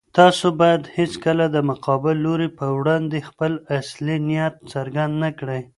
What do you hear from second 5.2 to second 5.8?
نه کړئ.